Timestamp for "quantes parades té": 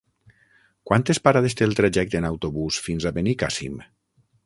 0.91-1.67